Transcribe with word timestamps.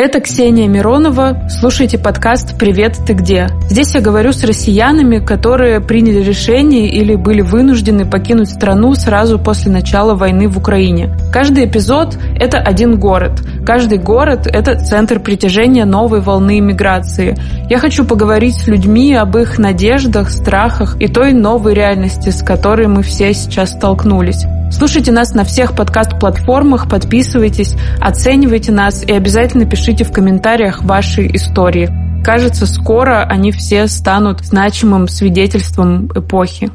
Это 0.00 0.20
Ксения 0.20 0.68
Миронова. 0.68 1.48
Слушайте 1.48 1.98
подкаст 1.98 2.56
«Привет, 2.56 3.00
ты 3.04 3.14
где?». 3.14 3.48
Здесь 3.68 3.96
я 3.96 4.00
говорю 4.00 4.30
с 4.30 4.44
россиянами, 4.44 5.18
которые 5.18 5.80
приняли 5.80 6.22
решение 6.22 6.88
или 6.88 7.16
были 7.16 7.40
вынуждены 7.40 8.08
покинуть 8.08 8.48
страну 8.48 8.94
сразу 8.94 9.40
после 9.40 9.72
начала 9.72 10.14
войны 10.14 10.46
в 10.46 10.56
Украине. 10.56 11.16
Каждый 11.32 11.64
эпизод— 11.64 12.16
это 12.36 12.58
один 12.58 13.00
город. 13.00 13.42
Каждый 13.66 13.98
город— 13.98 14.46
это 14.52 14.76
центр 14.76 15.18
притяжения 15.18 15.84
новой 15.84 16.20
волны 16.20 16.60
иммиграции. 16.60 17.36
Я 17.68 17.78
хочу 17.78 18.04
поговорить 18.04 18.54
с 18.54 18.68
людьми 18.68 19.12
об 19.16 19.36
их 19.36 19.58
надеждах, 19.58 20.30
страхах 20.30 20.96
и 21.00 21.08
той 21.08 21.32
новой 21.32 21.74
реальности, 21.74 22.28
с 22.28 22.40
которой 22.44 22.86
мы 22.86 23.02
все 23.02 23.34
сейчас 23.34 23.72
столкнулись. 23.72 24.46
Слушайте 24.70 25.12
нас 25.12 25.34
на 25.34 25.44
всех 25.44 25.74
подкаст-платформах, 25.74 26.88
подписывайтесь, 26.88 27.74
оценивайте 28.00 28.70
нас 28.70 29.02
и 29.02 29.12
обязательно 29.12 29.64
пишите 29.64 30.04
в 30.04 30.12
комментариях 30.12 30.82
ваши 30.82 31.26
истории. 31.26 31.90
Кажется, 32.22 32.66
скоро 32.66 33.24
они 33.24 33.50
все 33.50 33.86
станут 33.86 34.44
значимым 34.44 35.08
свидетельством 35.08 36.08
эпохи. 36.14 36.70